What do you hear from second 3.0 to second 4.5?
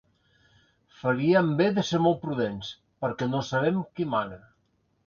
perquè no sabem qui mana.